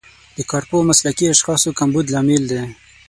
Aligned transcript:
د 0.37 0.39
کارپوه 0.51 0.77
او 0.81 0.87
مسلکي 0.91 1.25
اشخاصو 1.29 1.69
کمبود 1.79 2.05
لامل 2.13 2.43
دی. 2.51 2.61